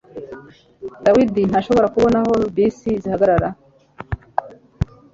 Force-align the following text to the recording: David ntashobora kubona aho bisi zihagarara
David 1.05 1.33
ntashobora 1.49 1.91
kubona 1.95 2.17
aho 2.23 2.33
bisi 2.55 2.89
zihagarara 3.03 3.49